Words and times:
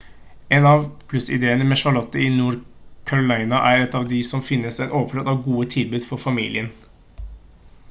en 0.57 0.65
av 0.69 0.85
plussidene 1.09 1.67
med 1.71 1.79
charlotte 1.81 2.17
i 2.23 2.31
nord-carolina 2.37 3.59
er 3.73 3.85
at 3.85 3.99
det 4.15 4.23
finnes 4.49 4.83
en 4.87 4.97
overflod 5.03 5.31
av 5.35 5.45
gode 5.49 5.69
tilbud 5.77 6.09
for 6.11 6.25
familier 6.27 6.75